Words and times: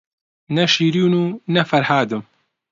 نە 0.55 0.65
شیرین 0.73 1.13
و 1.21 1.23
نە 1.53 1.61
فەرهادم 1.69 2.23